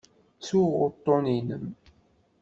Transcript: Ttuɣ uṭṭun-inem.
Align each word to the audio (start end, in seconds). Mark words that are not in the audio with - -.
Ttuɣ 0.37 0.73
uṭṭun-inem. 0.85 1.65